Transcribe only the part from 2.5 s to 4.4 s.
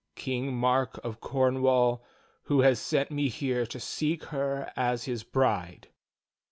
has sent me here to seek